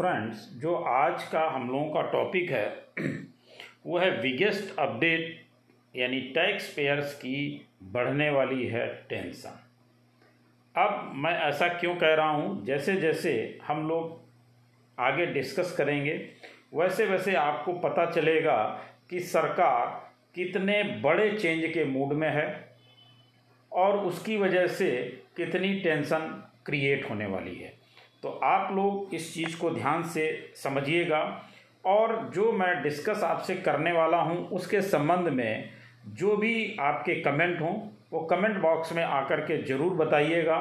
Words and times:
Friends 0.00 0.48
जो 0.54 0.74
आज 0.74 1.22
का 1.24 1.50
हम 1.50 1.70
लोगों 1.70 1.90
का 1.90 2.02
टॉपिक 2.02 2.50
है, 2.50 2.84
वो 3.86 3.98
है 3.98 4.22
बिगेस्ट 4.22 4.78
अपडेट 4.78 5.44
यानी 5.96 6.20
टैक्स 6.20 6.72
पेयर्स 6.74 7.14
की 7.14 7.66
बढ़ने 7.82 8.30
वाली 8.30 8.66
है 8.66 9.06
टेंशन 9.08 9.60
अब 10.76 11.12
मैं 11.14 11.40
ऐसा 11.40 11.68
क्यों 11.68 11.96
कह 11.96 12.14
रहा 12.14 12.30
हूँ? 12.30 12.66
जैसे 12.66 12.96
जैसे 12.96 13.58
हम 13.66 13.88
लोग 13.88 14.20
आगे 14.98 15.26
डिस्कस 15.26 15.74
करेंगे 15.78 16.28
वैसे 16.74 17.06
वैसे 17.06 17.34
आपको 17.34 17.72
पता 17.72 18.10
चलेगा 18.10 18.84
कि 19.10 19.20
सरकार 19.20 20.10
कितने 20.34 20.82
बड़े 20.82 21.38
चेंज 21.38 21.74
के 21.74 21.84
मूड 21.84 22.12
में 22.12 22.30
है 22.30 22.76
और 23.72 23.98
उसकी 23.98 24.36
वजह 24.36 24.66
से 24.66 25.20
कितनी 25.36 25.80
टेंशन 25.80 26.50
क्रिएट 26.66 27.10
होने 27.10 27.26
वाली 27.26 27.54
है। 27.54 27.79
तो 28.22 28.28
आप 28.28 28.72
लोग 28.72 29.14
इस 29.14 29.34
चीज़ 29.34 29.58
को 29.58 29.70
ध्यान 29.70 30.02
से 30.02 30.52
समझिएगा। 30.56 31.46
और 31.84 32.30
जो 32.34 32.52
मैं 32.52 32.82
डिस्कस 32.82 33.22
आपसे 33.22 33.54
करने 33.54 33.92
वाला 33.92 34.16
हूँ, 34.16 34.48
उसके 34.48 34.80
संबंध 34.82 35.28
में 35.28 35.70
जो 36.06 36.36
भी 36.36 36.76
आपके 36.80 37.14
कमेंट 37.14 37.60
हों, 37.60 37.74
वो 38.12 38.20
कमेंट 38.20 38.58
बॉक्स 38.58 38.92
में 38.92 39.02
आकर 39.04 39.40
के 39.40 39.62
ज़रूर 39.62 39.92
बताइएगा। 39.92 40.56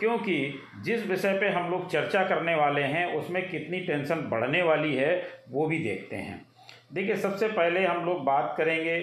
क्योंकि 0.00 0.62
जिस 0.82 1.06
विषय 1.06 1.38
पे 1.38 1.48
हम 1.48 1.70
लोग 1.70 1.90
चर्चा 1.90 2.24
करने 2.24 2.54
वाले 2.54 2.82
हैं, 2.82 3.14
उसमें 3.14 3.50
कितनी 3.50 3.80
टेंशन 3.80 4.14
बढ़ने 4.14 4.62
वाली 4.62 4.94
है, 4.94 5.28
वो 5.48 5.66
भी 5.66 5.78
देखते 5.78 6.16
हैं। 6.16 6.46
देखिए, 6.92 7.16
सबसे 7.16 7.48
पहले 7.48 7.84
हम 7.86 8.04
लोग 8.04 8.24
बात 8.24 8.54
करेंगे 8.58 9.00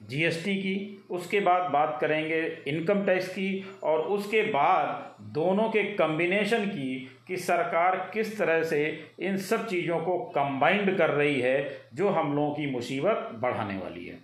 जीएसटी 0.00 0.54
की, 0.56 1.04
उसके 1.10 1.40
बाद 1.40 1.70
बात 1.70 1.96
करेंगे 2.00 2.40
इनकम 2.68 3.04
टैक्स 3.04 3.28
की 3.28 3.64
और 3.82 4.00
उसके 4.00 4.42
बाद 4.42 5.14
दोनों 5.34 5.68
के 5.70 5.82
कम्बिनेशन 5.94 6.66
की 6.66 6.96
कि 7.28 7.36
सरकार 7.36 7.96
किस 8.14 8.36
तरह 8.38 8.62
से 8.62 8.82
इन 9.20 9.36
सब 9.38 9.66
चीज़ों 9.68 9.98
को 10.00 10.18
कंबाइंड 10.30 10.96
कर 10.98 11.10
रही 11.10 11.40
है, 11.40 11.86
जो 11.94 12.08
हम 12.08 12.34
लोगों 12.34 12.54
की 12.54 12.70
मुसीबत 12.70 13.30
बढ़ाने 13.34 13.78
वाली 13.78 14.04
है। 14.06 14.18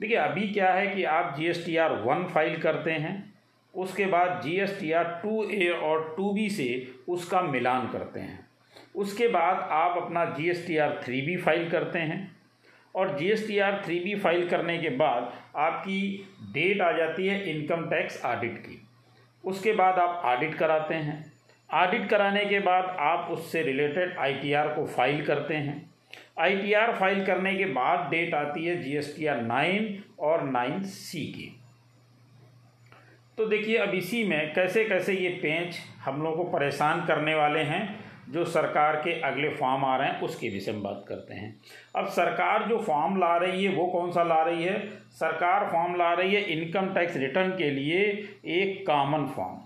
देखिए, 0.00 0.16
अभी 0.16 0.48
क्या 0.48 0.72
है 0.72 0.86
कि 0.86 1.04
आप 1.04 1.34
G 1.36 1.46
S 1.46 1.64
T 1.66 1.76
R 1.76 1.92
one 2.02 2.24
file 2.24 2.56
करते 2.60 2.90
हैं, 2.92 3.32
उसके 3.74 4.06
बाद 4.06 4.40
G 4.44 4.58
S 4.60 4.78
T 4.80 4.92
R 4.92 5.04
two 5.22 5.42
A 5.44 5.68
और 5.68 6.14
टू 6.16 6.32
बी 6.32 6.48
से 6.50 6.94
उसका 7.08 7.42
मिलान 7.42 7.88
करते 7.88 8.20
हैं। 8.20 8.46
उसके 8.94 9.28
बाद 9.28 9.68
आप 9.72 10.02
अपना 10.02 10.24
G 10.30 10.48
S 10.50 10.66
T 10.66 10.76
R 10.76 11.00
three 11.04 11.20
B 11.20 11.36
file 11.36 11.68
करते 11.70 11.98
हैं। 11.98 12.20
और 12.94 13.16
G 13.18 13.28
S 13.30 13.46
T 13.48 13.58
R 13.58 13.80
three 13.84 13.98
B 14.00 14.14
file 14.14 14.48
करने 14.48 14.78
के 14.78 14.88
बाद 14.96 15.32
आपकी 15.58 16.00
डेट 16.52 16.80
आ 16.80 16.90
जाती 16.92 17.26
है 17.26 17.42
इनकम 17.50 17.84
टैक्स 17.90 18.24
ऑडिट 18.24 18.58
की। 18.58 18.80
उसके 19.44 19.72
बाद 19.72 19.98
आप 19.98 20.22
ऑडिट 20.26 20.54
कराते 20.54 20.94
हैं। 20.94 21.24
ऑडिट 21.70 22.08
कराने 22.08 22.44
के 22.44 22.58
बाद 22.60 22.96
आप 23.00 23.30
उससे 23.30 23.62
रिलेटेड 23.62 24.18
आई 24.18 24.34
टी 24.34 24.52
आर 24.52 24.68
को 24.68 24.86
फ़ाइल 24.86 25.24
करते 25.26 25.54
हैं। 25.54 25.80
आई 26.40 26.56
टी 26.56 26.72
आर 26.72 26.94
फ़ाइल 26.96 27.24
करने 27.26 27.54
के 27.54 27.64
बाद 27.72 28.08
डेट 28.10 28.34
आती 28.34 28.64
है 28.64 28.76
जी 28.82 28.96
एस 28.96 29.16
नाइन 29.20 30.02
और 30.20 30.42
नाइन 30.44 30.82
सी 30.82 31.24
की। 31.26 31.56
तो 33.38 33.44
देखिए, 33.46 33.76
अब 33.76 33.94
इसी 33.94 34.22
में 34.24 34.52
कैसे 34.54 34.84
कैसे 34.84 35.12
ये 35.14 35.28
पेंच 35.42 35.78
हम 36.04 36.22
लोगों 36.22 36.44
को 36.44 36.50
परेशान 36.50 37.04
करने 37.06 37.34
वाले 37.34 37.60
हैं 37.60 38.01
जो 38.32 38.44
सरकार 38.44 38.96
के 38.96 39.20
अगले 39.20 39.48
फॉर्म 39.48 39.84
आ 39.84 39.96
रहे 39.96 40.08
हैं, 40.08 40.20
उसके 40.20 40.48
विषय 40.48 40.72
में 40.72 40.82
बात 40.82 41.04
करते 41.08 41.34
हैं। 41.34 41.54
अब 41.96 42.06
सरकार 42.06 42.68
जो 42.68 42.78
फॉर्म 42.78 43.18
ला 43.18 43.36
रही 43.36 43.64
है, 43.64 43.74
वो 43.74 43.86
कौन 43.86 44.12
सा 44.12 44.22
ला 44.22 44.42
रही 44.42 44.64
है? 44.64 44.78
सरकार 45.12 45.68
फॉर्म 45.72 45.96
ला 45.96 46.12
रही 46.12 46.34
है 46.34 46.42
इनकम 46.42 46.94
टैक्स 46.94 47.16
रिटर्न 47.16 47.50
के 47.50 47.70
लिए 47.70 48.00
एक 48.54 48.86
कॉमन 48.86 49.26
फॉर्म 49.26 49.58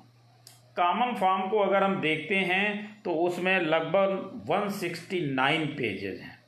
कॉमन 0.77 1.14
फॉर्म 1.14 1.42
को 1.42 1.59
अगर 1.59 1.83
हम 1.83 2.00
देखते 2.00 2.37
हैं 2.37 3.03
तो 3.03 3.11
उसमें 3.11 3.61
लगभग 3.61 4.42
169 4.50 5.67
पेजेज 5.67 6.20
हैं। 6.20 6.39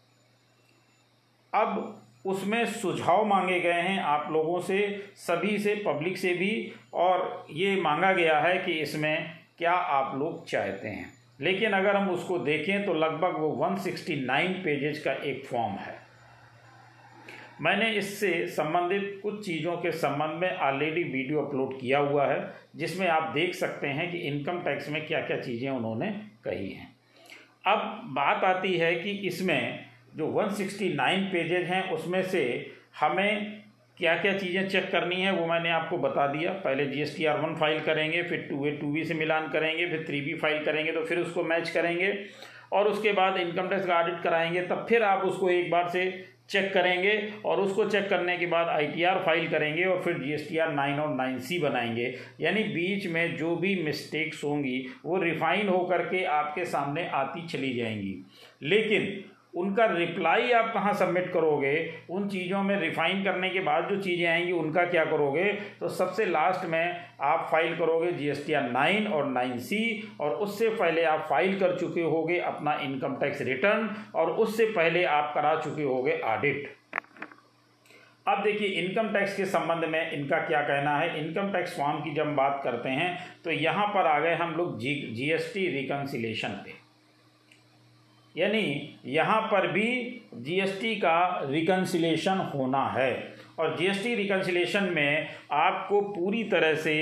अब 1.52 2.02
उसमें 2.27 2.64
सुझाव 2.66 3.24
मांगे 3.24 3.61
गए 3.61 3.80
हैं 3.80 4.00
आप 4.00 4.29
लोगों 4.33 4.61
से, 4.61 5.06
सभी 5.17 5.58
से 5.58 5.74
पब्लिक 5.86 6.18
से 6.18 6.35
भी, 6.35 6.73
और 6.95 7.46
ये 7.50 7.80
मांगा 7.80 8.12
गया 8.12 8.39
है 8.39 8.58
कि 8.58 8.73
इसमें 8.73 9.30
क्या 9.58 9.73
आप 9.73 10.17
लोग 10.17 10.46
चाहते 10.46 10.89
हैं। 10.89 11.17
लेकिन 11.38 11.72
अगर 11.72 11.96
हम 11.96 12.10
उसको 12.10 12.38
देखें 12.40 12.84
तो 12.84 12.94
लगभग 12.94 13.38
वो 13.38 13.48
169 13.58 14.54
पेजेज 14.64 14.98
का 14.98 15.12
एक 15.12 15.44
फॉर्म 15.46 15.74
है। 15.74 15.96
मैंने 17.62 17.90
इससे 17.90 18.46
संबंधित 18.46 19.18
कुछ 19.22 19.44
चीज़ों 19.46 19.76
के 19.76 19.90
संबंध 19.92 20.40
में 20.40 20.56
ऑलरेडी 20.56 21.02
वीडियो 21.04 21.40
अपलोड 21.40 21.78
किया 21.80 21.98
हुआ 21.98 22.26
है, 22.26 22.54
जिसमें 22.76 23.06
आप 23.08 23.32
देख 23.34 23.54
सकते 23.54 23.86
हैं 23.88 24.10
कि 24.10 24.18
इनकम 24.28 24.60
टैक्स 24.60 24.88
में 24.88 25.06
क्या 25.06 25.20
क्या 25.20 25.40
चीज़ें 25.40 25.70
उन्होंने 25.70 26.10
कही 26.44 26.70
हैं। 26.70 26.88
अब 27.66 28.02
बात 28.14 28.44
आती 28.46 28.76
है 28.78 28.94
कि 28.94 29.10
इसमें 29.28 29.84
जो 30.16 30.26
169 30.34 31.24
पेजेज 31.32 31.64
हैं, 31.64 31.82
उसमें 31.90 32.22
से 32.22 32.70
हमें 33.00 33.62
क्या 33.98 34.14
क्या 34.17 34.33
चीज़ें 34.35 34.69
चेक 34.69 34.91
करनी 34.91 35.17
है, 35.17 35.31
वो 35.33 35.47
मैंने 35.47 35.70
आपको 35.70 35.98
बता 35.98 36.27
दिया। 36.29 36.51
पहले 36.64 36.86
G 36.86 37.01
S 37.03 37.17
T 37.17 37.25
R 37.25 37.39
one 37.39 37.55
file 37.55 37.81
करेंगे, 37.81 38.23
फिर 38.23 38.47
टू 38.51 38.67
ए 38.67 38.70
टू 38.73 38.92
बी 38.92 39.05
से 39.05 39.14
मिलान 39.14 39.48
करेंगे, 39.48 39.86
फिर 39.86 40.05
थ्री 40.09 40.20
बी 40.20 40.35
फ़ाइल 40.35 40.64
करेंगे 40.64 40.92
तो 40.92 41.05
फिर 41.05 41.19
उसको 41.19 41.42
मैच 41.45 41.70
करेंगे 41.70 42.17
और 42.73 42.89
उसके 42.89 43.13
बाद 43.13 43.36
इनकम 43.36 43.69
टैक्स 43.69 43.86
का 43.86 43.95
ऑडिट 43.95 44.23
कराएँगे, 44.23 44.63
तब 44.63 44.86
फिर 44.89 45.03
आप 45.03 45.25
उसको 45.25 45.51
एक 45.51 45.70
बार 45.70 45.89
से 45.89 46.11
चेक 46.51 46.73
करेंगे 46.73 47.13
और 47.45 47.61
उसको 47.61 47.85
चेक 47.85 48.09
करने 48.09 48.36
के 48.39 48.47
बाद 48.47 48.69
आईटीआर 48.69 49.19
फ़ाइल 49.25 49.48
करेंगे 49.48 49.85
और 49.85 50.01
फिर 50.03 50.19
जीएसटीआर 50.19 50.73
नाइन 50.73 51.01
और 51.01 51.15
नाइन 51.15 51.39
सी 51.39 51.59
बनाएँगे। 51.59 52.15
यानी 52.41 52.63
बीच 52.65 53.07
में 53.07 53.36
जो 53.36 53.55
भी 53.57 53.75
मिस्टेक्स 53.83 54.45
होंगी, 54.45 54.79
वो 55.05 55.19
रिफाइन 55.19 55.69
होकर 55.69 56.03
के 56.05 56.25
आपके 56.27 56.65
सामने 56.67 57.07
आती 57.15 57.47
चली 57.48 57.75
जाएँगी। 57.75 58.17
लेकिन 58.63 59.25
उनका 59.55 59.85
रिप्लाई 59.86 60.51
आप 60.53 60.73
कहाँ 60.75 60.92
सबमिट 60.95 61.33
करोगे? 61.33 61.75
उन 62.11 62.29
चीज़ों 62.29 62.63
में 62.63 62.79
रिफाइन 62.81 63.23
करने 63.25 63.51
के 63.51 63.61
बाद 63.61 63.89
जो 63.89 64.01
चीज़ें 64.03 64.27
आएँगी, 64.27 64.53
उनका 64.53 64.85
क्या 64.85 65.05
करोगे? 65.05 65.45
तो 65.81 65.89
सबसे 65.89 66.25
लास्ट 66.27 66.64
में 66.64 66.97
आप 67.23 67.47
फ़ाइल 67.51 67.77
करोगे 67.79 68.13
G 68.13 68.29
S 68.29 68.45
T 68.47 68.53
R 68.53 68.70
nine 68.70 69.07
और 69.07 69.27
नाइन 69.27 69.59
सी 69.59 70.09
और 70.20 70.35
उससे 70.36 70.69
पहले 70.70 71.05
आप 71.05 71.27
फ़ाइल 71.31 71.59
कर 71.61 71.77
चुके 71.79 72.03
होगे 72.03 72.39
अपना 72.41 72.75
इनकम 72.83 73.17
टैक्स 73.20 73.41
रिटर्न 73.42 73.89
और 74.14 74.31
उससे 74.33 74.67
पहले 74.67 75.05
आप 75.05 75.33
करा 75.35 75.55
चुके 75.61 75.83
होगे 75.83 76.19
ऑडिट 76.27 76.77
अब 78.27 78.42
देखिए 78.42 78.69
इनकम 78.69 79.09
टैक्स 79.09 79.36
के 79.36 79.45
संबंध 79.47 79.85
में 79.85 80.11
इनका 80.13 80.39
क्या 80.39 80.61
कहना 80.63 80.97
है? 80.98 81.20
इनकम 81.20 81.53
टैक्स 81.53 81.77
फॉर्म 81.77 82.01
की 82.01 82.15
जब 82.15 82.35
बात 82.36 82.61
करते 82.65 82.89
हैं 82.89 83.17
तो 83.45 83.51
यहाँ 83.51 83.86
पर 83.86 84.07
आ 84.07 84.19
गए 84.19 84.35
हम 84.35 84.55
लोग 84.55 84.79
G 84.79 84.95
G 85.15 85.30
S 85.33 85.51
T 85.55 85.67
reconciliation 85.70 86.48
पे। 86.65 86.87
यानी 88.36 88.98
यहाँ 89.06 89.40
पर 89.42 89.66
भी 89.72 89.90
जीएसटी 90.36 90.94
का 90.96 91.40
रिकन्सिलेशन 91.44 92.39
होना 92.55 92.84
है। 92.89 93.12
और 93.58 93.77
जीएसटी 93.77 94.14
रिकन्सिलेशन 94.14 94.84
में 94.94 95.28
आपको 95.52 96.00
पूरी 96.00 96.42
तरह 96.44 96.74
से 96.74 96.94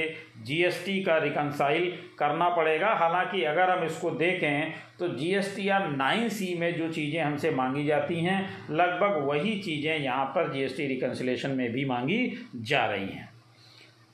जीएसटी 0.42 1.02
का 1.02 1.16
रिकनसाइल 1.18 1.90
करना 2.18 2.48
पड़ेगा। 2.48 2.92
हालाँकि 2.94 3.42
अगर 3.44 3.70
हम 3.70 3.84
इसको 3.84 4.10
देखें 4.12 4.72
तो 4.98 5.08
जीएसटी 5.08 5.68
या 5.68 5.78
नाइन 5.78 6.28
सी 6.28 6.54
में 6.58 6.72
जो 6.74 6.88
चीज़ें 6.88 7.20
हमसे 7.20 7.50
मांगी 7.50 7.84
जाती 7.86 8.20
हैं, 8.20 8.40
लगभग 8.70 9.22
वही 9.26 9.58
चीज़ें 9.60 9.96
यहाँ 9.96 10.24
पर 10.26 10.52
जीएसटी 10.52 10.86
रिकन्सिलेशन 10.86 11.50
में 11.50 11.70
भी 11.72 11.84
मांगी 11.84 12.32
जा 12.56 12.86
रही 12.86 13.08
हैं। 13.08 13.28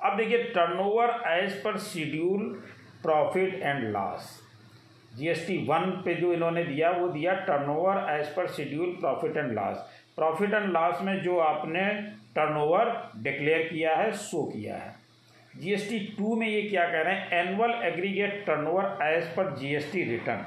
अब 0.01 0.17
देखिए 0.17 0.43
turnover 0.45 1.21
as 1.29 1.53
per 1.55 1.79
schedule 1.81 2.63
profit 3.03 3.61
and 3.63 3.91
loss 3.93 4.41
GST 5.15 5.57
one 5.67 5.91
पे 6.05 6.15
जो 6.15 6.33
इन्होंने 6.33 6.65
दिया, 6.65 6.91
वो 6.91 7.09
दिया 7.09 7.33
turnover 7.47 8.07
as 8.11 8.35
per 8.35 8.47
schedule 8.49 8.97
profit 9.01 9.37
and 9.37 9.53
loss 9.53 9.77
profit 10.17 10.55
and 10.55 10.73
loss 10.73 11.03
में 11.03 11.23
जो 11.23 11.39
आपने 11.39 11.85
टर्नओवर 12.35 12.91
डिक्लेयर 13.17 13.63
किया 13.63 13.97
है 13.97 14.13
शो 14.13 14.43
किया 14.45 14.77
है। 14.77 14.95
जीएसटी 15.55 15.99
टू 16.19 16.35
में 16.37 16.47
ये 16.49 16.63
क्या 16.63 16.85
कह 16.85 17.03
रहे 17.03 17.15
हैं? 17.15 17.31
Annual 17.33 17.71
aggregate 17.85 18.45
turnover 18.47 18.99
as 19.03 19.25
per 19.37 19.55
GST 19.57 20.03
return 20.03 20.45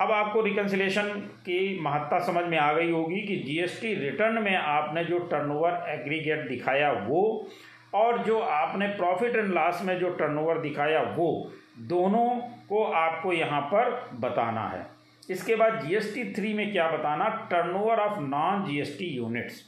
अब 0.00 0.10
आपको 0.10 0.40
रिकन्सिलेशन 0.40 1.08
की 1.46 1.80
महत्ता 1.80 2.18
समझ 2.18 2.44
में 2.44 2.56
आ 2.58 2.72
गई 2.72 2.90
होगी 2.90 3.20
कि 3.20 3.36
जीएसटी 3.36 3.94
रिटर्न 3.94 4.42
में 4.42 4.56
आपने 4.56 5.04
जो 5.04 5.18
टर्नओवर 5.18 5.84
एग्रीगेट 5.88 6.48
दिखाया, 6.48 6.90
वो 6.92 7.48
और 7.94 8.22
जो 8.24 8.38
आपने 8.38 8.86
प्रॉफिट 8.96 9.36
एंड 9.36 9.52
लॉस 9.54 9.82
में 9.82 9.98
जो 9.98 10.10
टर्नओवर 10.12 10.58
दिखाया, 10.60 11.02
वो 11.02 11.52
दोनों 11.80 12.28
को 12.68 12.82
आपको 12.84 13.32
यहाँ 13.32 13.60
पर 13.72 13.90
बताना 14.20 14.66
है। 14.68 14.86
इसके 15.30 15.54
बाद 15.56 15.80
जीएसटी 15.82 16.24
थ्री 16.32 16.52
में 16.54 16.70
क्या 16.72 16.88
बताना? 16.88 17.28
Turnover 17.50 18.00
of 18.00 18.18
non 18.20 18.64
GST 18.64 19.06
units 19.06 19.62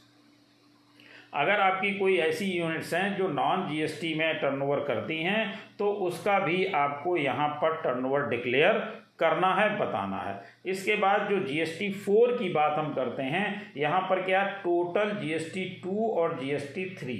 अगर 1.35 1.59
आपकी 1.59 1.91
कोई 1.93 2.15
ऐसी 2.17 2.45
यूनिट्स 2.47 2.93
हैं 2.93 3.15
जो 3.17 3.27
नॉन 3.29 3.67
जीएसटी 3.69 4.13
में 4.15 4.39
टर्नओवर 4.41 4.79
करती 4.83 5.17
हैं 5.23 5.53
तो 5.79 5.91
उसका 6.03 6.37
भी 6.39 6.65
आपको 6.65 7.15
यहाँ 7.17 7.47
पर 7.61 7.75
टर्नओवर 7.81 8.27
डिक्लेयर 8.29 8.73
करना 9.19 9.53
है, 9.55 9.77
बताना 9.79 10.17
है। 10.17 10.41
इसके 10.65 10.95
बाद 10.95 11.27
जो 11.29 11.39
जीएसटी 11.39 11.91
फोर 11.91 12.31
की 12.37 12.49
बात 12.49 12.77
हम 12.77 12.93
करते 12.93 13.23
हैं, 13.23 13.73
यहाँ 13.77 14.01
पर 14.01 14.21
क्या? 14.21 14.43
टोटल 14.63 15.11
जीएसटी 15.17 15.63
टू 15.83 16.07
और 16.11 16.37
जीएसटी 16.39 16.85
थ्री 16.95 17.15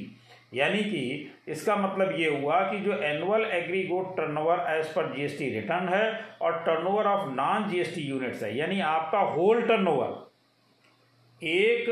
यानी 0.52 0.84
कि 0.84 1.32
इसका 1.48 1.76
मतलब 1.76 2.12
ये 2.20 2.30
हुआ 2.32 2.60
कि 2.62 2.80
जो 2.80 2.98
annual 3.04 3.44
aggregate 3.44 4.16
turnover 4.18 4.66
as 4.70 4.94
per 4.94 5.14
GST 5.16 5.50
return 5.50 5.90
है 5.90 6.20
और 6.42 6.60
turnover 6.66 7.08
of 7.08 7.30
non 7.32 7.70
GST 7.70 8.02
units 8.02 8.44
है, 8.44 8.58
यानी 8.58 8.80
आपका 8.82 9.20
होल 9.34 9.62
टर्नओवर 9.62 11.46
एक 11.48 11.90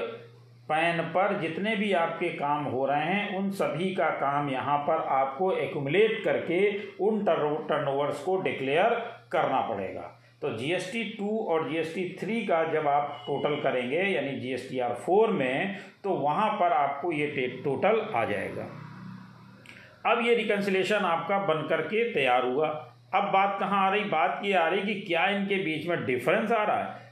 पैन 0.69 1.01
पर 1.09 1.39
जितने 1.41 1.75
भी 1.75 1.91
आपके 1.93 2.29
काम 2.29 2.63
हो 2.65 2.85
रहे 2.85 3.03
हैं, 3.03 3.37
उन 3.37 3.49
सभी 3.51 3.93
का 3.95 4.09
काम 4.11 4.49
यहाँ 4.49 4.77
पर 4.77 5.05
आपको 5.13 5.51
एक्यूमुलेट 5.53 6.23
करके 6.23 6.59
उन 7.05 7.23
टर्न 7.25 7.55
टर्नओवर्स 7.67 8.23
को 8.23 8.37
डिक्लेयर 8.41 8.93
करना 9.31 9.61
पड़ेगा। 9.67 10.11
तो 10.45 10.51
जी 10.57 10.71
एस 10.73 10.89
टी 10.91 11.03
और 11.47 11.69
जी 11.69 11.77
एस 11.77 11.93
टी 11.95 12.03
थ्री 12.19 12.41
का 12.41 12.63
जब 12.63 12.87
आप 12.87 13.23
टोटल 13.27 13.55
करेंगे, 13.61 13.97
यानी 13.97 14.31
G 14.39 14.51
S 14.53 14.67
T 14.69 14.79
R 14.79 14.93
four 14.95 15.29
में 15.29 15.77
तो 16.03 16.09
वहाँ 16.09 16.49
पर 16.59 16.73
आपको 16.73 17.11
ये 17.11 17.47
टोटल 17.63 17.99
आ 18.15 18.23
जाएगा। 18.25 18.63
अब 20.05 20.21
ये 20.25 20.35
रिकन्सिलेशन 20.35 21.05
आपका 21.05 21.39
बन 21.45 21.65
करके 21.67 22.03
तैयार 22.13 22.45
हुआ। 22.45 22.67
अब 23.13 23.31
बात 23.33 23.57
कहाँ 23.59 23.85
आ 23.85 23.89
रही? 23.89 24.03
बात 24.03 24.41
ये 24.45 24.53
आ 24.53 24.67
रही 24.67 24.81
कि 24.83 25.01
क्या 25.01 25.25
इनके 25.29 25.55
बीच 25.55 25.87
में 25.87 26.05
डिफरेंस 26.05 26.51
आ 26.51 26.63
रहा 26.63 26.77
है? 26.77 27.04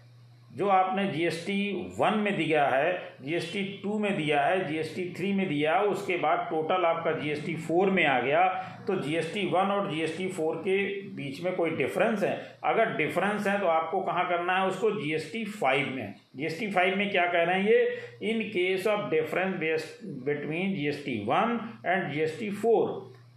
जो 0.54 0.68
आपने 0.68 1.06
जीएसटी 1.08 1.56
वन 2.00 2.18
में 2.18 2.36
दिया 2.38 2.66
है 2.66 2.92
जीएसटी 3.22 3.64
टू 3.84 3.98
में 4.00 4.16
दिया 4.18 4.42
है 4.42 4.64
जीएसटी 4.66 5.04
थ्री 5.18 5.32
में 5.34 5.48
दिया 5.48 5.80
उसके 5.84 6.18
बाद 6.18 6.48
टोटल 6.50 6.86
आपका 6.86 7.12
जीएसटी 7.14 7.56
फोर 7.58 7.90
में 7.90 8.06
आ 8.06 8.20
गया 8.20 8.44
तो 8.88 8.96
जीएसटी 8.98 9.46
वन 9.46 9.72
और 9.72 9.90
जीएसटी 9.92 10.28
फोर 10.30 10.56
के 10.58 10.78
बीच 11.16 11.42
में 11.44 11.56
कोई 11.56 11.70
डिफरेंस 11.76 12.24
है 12.24 12.36
अगर 12.64 12.96
डिफरेंस 12.98 13.48
है 13.48 13.60
तो 13.60 13.68
आपको 13.70 14.02
कहाँ 14.02 14.28
करना 14.30 14.58
है 14.58 14.68
उसको 14.68 14.92
जीएसटी 14.94 15.44
फाइव 15.46 15.90
में 15.96 16.14
जीएसटी 16.36 16.72
फाइव 16.72 16.98
में 16.98 17.10
क्या 17.12 17.26
कह 17.28 17.44
रहे 17.44 17.60
हैं 17.60 17.66
ये 17.66 18.30
in 18.32 18.42
case 18.50 18.88
of 18.88 19.10
difference 19.10 19.90
between 20.26 20.76
GST 20.76 21.18
one 21.28 21.60
and 21.86 22.12
GST 22.14 22.50
four 22.58 22.88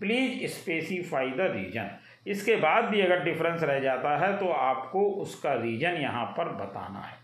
please 0.00 0.46
specify 0.52 1.30
the 1.30 1.52
reason 1.52 1.90
इसके 2.26 2.56
बाद 2.56 2.84
भी 2.84 3.00
अगर 3.00 3.22
डिफरेंस 3.24 3.62
रह 3.62 3.78
जाता 3.80 4.16
है 4.18 4.36
तो 4.38 4.48
आपको 4.48 5.04
उसका 5.22 5.54
रीजन 5.54 6.00
यहाँ 6.00 6.24
पर 6.36 6.48
बताना 6.56 7.00
है। 7.00 7.14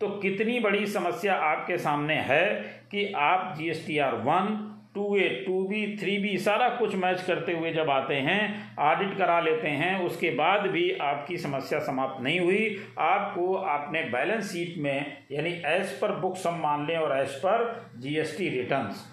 तो 0.00 0.08
कितनी 0.20 0.58
बड़ी 0.60 0.86
समस्या 0.86 1.34
आपके 1.42 1.78
सामने 1.78 2.14
है 2.22 2.46
कि 2.90 3.12
आप 3.16 3.54
G 3.58 3.68
S 3.70 3.86
T 3.86 3.98
R 3.98 4.14
one 4.24 4.72
two 4.94 5.16
A 5.16 5.28
two 5.46 5.62
B 5.68 5.96
three 5.96 6.16
B 6.18 6.36
सारा 6.38 6.68
कुछ 6.68 6.94
मैच 6.96 7.22
करते 7.22 7.52
हुए 7.52 7.72
जब 7.72 7.90
आते 7.90 8.14
हैं 8.14 8.76
ऑडिट 8.80 9.16
करा 9.18 9.40
लेते 9.40 9.68
हैं, 9.68 9.98
उसके 10.00 10.30
बाद 10.30 10.66
भी 10.66 10.90
आपकी 11.02 11.36
समस्या 11.38 11.78
समाप्त 11.78 12.22
नहीं 12.22 12.38
हुई। 12.40 12.76
आपको 12.98 13.54
आपने 13.54 14.02
बैलेंस 14.10 14.52
शीट 14.52 14.78
में, 14.78 15.16
यानी 15.32 15.50
एज 15.66 15.92
पर 16.00 16.12
बुक 16.20 16.36
सम 16.36 16.58
मान 16.62 16.86
लें 16.86 16.96
और 16.96 17.18
एज 17.18 17.34
पर 17.36 17.90
जीएसटी 17.98 18.48
रिटर्न्स 18.50 19.04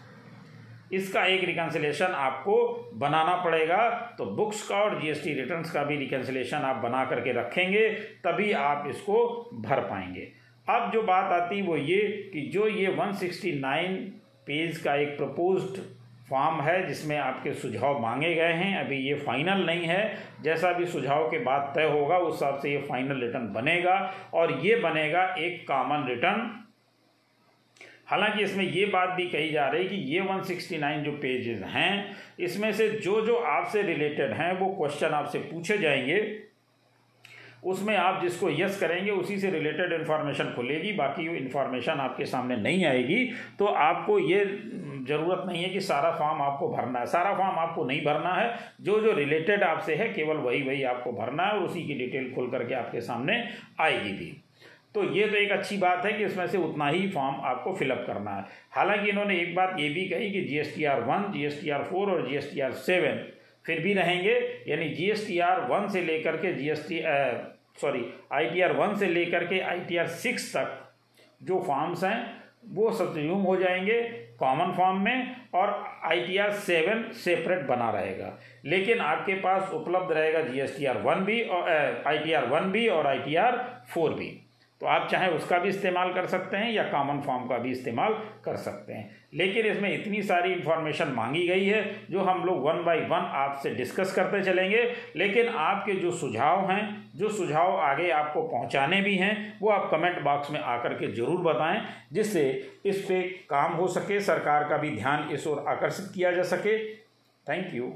इसका 0.91 1.25
एक 1.25 1.43
रिकन्सिलेशन 1.43 2.05
आपको 2.05 2.91
बनाना 2.93 3.35
पड़ेगा। 3.35 3.89
तो 4.17 4.25
बुक्स 4.25 4.67
का 4.67 4.75
और 4.75 5.01
जीएसटी 5.01 5.33
रिटर्न्स 5.33 5.71
का 5.71 5.83
भी 5.83 5.97
रिकन्सिलेशन 5.97 6.57
आप 6.57 6.75
बना 6.75 7.05
करके 7.05 7.31
रखेंगे, 7.31 7.89
तभी 7.89 8.51
आप 8.51 8.87
इसको 8.89 9.49
भर 9.53 9.79
पाएँगे। 9.79 10.31
अब 10.69 10.91
जो 10.91 11.01
बात 11.01 11.31
आती 11.31 11.61
वो 11.61 11.77
ये 11.77 12.29
कि 12.33 12.41
जो 12.41 12.67
ये 12.67 12.87
169 12.87 13.97
पेज 14.45 14.77
का 14.77 14.95
एक 14.95 15.17
प्रपोज्ड 15.17 15.81
फॉर्म 16.29 16.61
है, 16.61 16.87
जिसमें 16.87 17.17
आपके 17.17 17.53
सुझाव 17.53 17.99
मांगे 17.99 18.33
गए 18.35 18.53
हैं, 18.53 18.85
अभी 18.85 18.97
ये 18.97 19.13
फाइनल 19.13 19.65
नहीं 19.65 19.83
है। 19.83 20.17
जैसा 20.41 20.71
भी 20.71 20.85
सुझाव 20.85 21.27
के 21.27 21.39
बाद 21.39 21.71
तय 21.75 21.83
होगा, 21.83 22.17
उस 22.17 22.33
हिसाब 22.33 22.59
से 22.59 22.71
ये 22.71 22.77
फाइनल 22.77 23.21
रिटर्न 23.21 23.53
बनेगा 23.53 24.13
और 24.33 24.59
ये 24.65 24.75
बनेगा 24.75 25.35
एक 25.39 25.67
कॉमन 25.67 26.07
रिटर्न 26.07 26.62
हालाँकि 28.07 28.43
इसमें 28.43 28.65
ये 28.65 28.85
बात 28.85 29.09
भी 29.09 29.27
कही 29.27 29.49
जा 29.49 29.67
रही 29.67 29.89
कि 29.89 29.95
ये 29.95 30.21
169 30.21 31.03
जो 31.03 31.11
पेजेस 31.11 31.61
हैं, 31.61 32.15
इसमें 32.39 32.73
से 32.73 32.89
जो 32.89 33.21
जो 33.21 33.35
आपसे 33.35 33.81
रिलेटेड 33.81 34.31
हैं, 34.31 34.59
वो 34.59 34.67
क्वेश्चन 34.75 35.07
आपसे 35.07 35.39
पूछे 35.39 35.77
जाएँगे। 35.77 36.43
उसमें 37.63 37.97
आप 37.97 38.21
जिसको 38.21 38.49
यस 38.49 38.79
करेंगे, 38.79 39.11
उसी 39.11 39.37
से 39.39 39.49
रिलेटेड 39.49 39.93
इन्फॉर्मेशन 39.93 40.53
खुलेगी, 40.55 40.93
बाकी 40.93 41.37
इन्फॉर्मेशन 41.37 41.91
आपके 41.91 42.25
सामने 42.25 42.55
नहीं 42.55 42.85
आएगी। 42.85 43.31
तो 43.59 43.65
आपको 43.65 44.19
ये 44.19 44.45
ज़रूरत 45.07 45.43
नहीं 45.47 45.63
है 45.63 45.69
कि 45.69 45.79
सारा 45.79 46.11
फॉर्म 46.11 46.41
आपको 46.41 46.69
भरना 46.69 46.99
है। 46.99 47.05
सारा 47.05 47.33
फॉर्म 47.33 47.59
आपको 47.59 47.85
नहीं 47.85 48.05
भरना 48.05 48.33
है। 48.33 48.55
जो 48.81 48.99
जो 48.99 49.11
रिलेटेड 49.11 49.63
आपसे 49.63 49.95
है, 49.95 50.09
केवल 50.09 50.37
वही 50.37 50.61
वही 50.61 50.83
आपको 50.83 51.11
भरना 51.11 51.43
है 51.43 51.51
और 51.51 51.59
उसी 51.59 51.83
की 51.83 51.93
डिटेल 51.93 52.33
खुल 52.35 52.51
करके 52.51 52.73
आपके 52.73 53.01
सामने 53.01 53.49
आएगी 53.79 54.11
भी। 54.11 54.42
तो 54.95 55.03
ये 55.13 55.27
तो 55.27 55.35
एक 55.37 55.51
अच्छी 55.51 55.77
बात 55.77 56.05
है 56.05 56.11
कि 56.13 56.23
इसमें 56.23 56.47
से 56.47 56.57
उतना 56.57 56.87
ही 56.87 57.07
फॉर्म 57.09 57.35
आपको 57.45 57.73
फिलअप 57.75 58.03
करना 58.07 58.31
है 58.31 58.45
हालाँकि 58.71 59.09
इन्होंने 59.09 59.39
एक 59.41 59.55
बात 59.55 59.79
ये 59.79 59.89
भी 59.89 60.05
कही 60.09 60.29
कि 60.31 60.41
G 60.41 60.57
S 60.57 60.75
T 60.75 60.83
R 60.85 60.99
one 61.03 61.31
G 61.33 61.45
S 61.45 61.59
T 61.61 61.69
R 61.69 61.83
four 61.83 62.11
और 62.11 62.27
G 62.29 62.35
S 62.35 62.51
T 62.53 62.59
R 62.59 62.71
seven 62.81 63.23
फिर 63.65 63.79
भी 63.79 63.93
रहेंगे 63.93 64.35
यानी 64.67 64.89
G 64.89 65.09
S 65.11 65.27
T 65.27 65.39
R 65.39 65.61
one 65.61 65.87
से 65.87 66.01
लेकर 66.01 66.37
के 66.37 66.53
G 66.53 66.69
S 66.69 66.85
T 66.89 67.01
sorry 67.81 68.05
I 68.33 68.49
T 68.49 68.61
R 68.61 68.71
one 68.71 68.95
से 68.95 69.07
लेकर 69.07 69.45
के 69.47 69.59
आई 69.59 69.79
टी 69.79 69.97
आर 69.97 70.07
सिक्स 70.07 70.55
तक 70.55 70.79
जो 71.43 71.59
फॉर्म्स 71.67 72.03
हैं 72.03 72.17
वो 72.73 72.91
सब्ज्यूम 72.91 73.41
हो 73.41 73.55
जाएँगे 73.55 74.01
कॉमन 74.39 74.71
फॉर्म 74.73 75.01
में 75.01 75.35
और 75.55 75.69
I 76.03 76.21
T 76.21 76.37
R 76.37 76.51
seven 76.61 77.03
separate 77.15 77.65
बना 77.67 77.89
रहेगा 77.89 78.31
लेकिन 78.65 78.99
आपके 78.99 79.33
पास 79.39 79.71
उपलब्ध 79.73 80.11
रहेगा 80.11 80.41
G 80.41 80.59
S 80.59 80.77
T 80.77 80.85
R 80.85 81.01
one 81.01 81.25
भी 81.25 81.41
और 81.49 81.69
आई 82.07 82.17
टी 82.17 82.33
आर 82.33 82.47
वन 82.47 82.71
भी 82.71 82.87
और 82.87 83.07
आई 83.07 83.19
टी 83.19 83.35
आर 83.35 83.57
फोर 83.93 84.13
भी 84.13 84.42
तो 84.83 84.87
आप 84.87 85.07
चाहे 85.11 85.27
उसका 85.31 85.57
भी 85.57 85.69
इस्तेमाल 85.69 86.11
कर 86.13 86.25
सकते 86.25 86.57
हैं 86.57 86.71
या 86.71 86.83
कॉमन 86.83 87.19
फॉर्म 87.21 87.45
का 87.47 87.57
भी 87.57 87.69
इस्तेमाल 87.71 88.13
कर 88.45 88.55
सकते 88.55 88.93
हैं। 88.93 89.09
लेकिन 89.33 89.65
इसमें 89.65 89.89
इतनी 89.93 90.21
सारी 90.21 90.51
इन्फॉर्मेशन 90.53 91.07
मांगी 91.07 91.45
गई 91.47 91.65
है 91.65 91.83
जो 92.11 92.21
हम 92.21 92.43
लोग 92.45 92.63
वन 92.63 92.83
बाय 92.83 92.99
वन 92.99 93.29
आपसे 93.35 93.69
डिस्कस 93.75 94.13
करते 94.15 94.43
चलेंगे। 94.43 94.83
लेकिन 95.15 95.47
आपके 95.47 95.93
जो 95.93 96.11
सुझाव 96.11 96.69
हैं, 96.71 97.11
जो 97.15 97.29
सुझाव 97.29 97.79
आगे 97.81 98.09
आपको 98.11 98.41
पहुँचाने 98.41 99.01
भी 99.01 99.15
हैं, 99.15 99.57
वो 99.61 99.69
आप 99.69 99.89
कमेंट 99.91 100.21
बॉक्स 100.21 100.51
में 100.51 100.59
आकर 100.59 100.93
के 100.93 101.11
ज़रूर 101.13 101.41
बताएँ, 101.43 101.81
जिससे 102.13 102.49
इस 102.85 103.01
पर 103.01 103.29
काम 103.49 103.73
हो 103.73 103.87
सके, 103.87 104.19
सरकार 104.21 104.69
का 104.69 104.77
भी 104.77 104.95
ध्यान 104.97 105.29
इस 105.31 105.47
ओर 105.47 105.65
आकर्षित 105.67 106.11
किया 106.15 106.31
जा 106.31 106.43
सके। 106.43 106.77
Thank 107.47 107.73
you 107.73 107.93